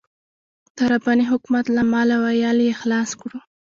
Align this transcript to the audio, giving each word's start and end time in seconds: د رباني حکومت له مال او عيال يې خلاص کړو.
د 0.75 0.77
رباني 0.91 1.25
حکومت 1.31 1.65
له 1.75 1.81
مال 1.91 2.09
او 2.17 2.23
عيال 2.31 2.59
يې 2.67 2.73
خلاص 2.81 3.09
کړو. 3.21 3.39